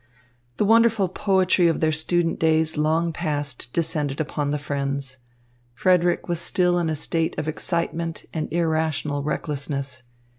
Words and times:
The 0.57 0.65
wonderful 0.65 1.09
poetry 1.09 1.67
of 1.67 1.79
their 1.79 1.91
student 1.91 2.39
days 2.39 2.75
long 2.75 3.13
past 3.13 3.71
descended 3.71 4.19
upon 4.19 4.49
the 4.49 4.57
friends. 4.57 5.17
Frederick 5.75 6.27
was 6.27 6.39
still 6.39 6.79
in 6.79 6.89
a 6.89 6.95
state 6.95 7.37
of 7.37 7.47
excitement 7.47 8.25
and 8.33 8.51
irrational 8.51 9.21
recklessness. 9.21 10.01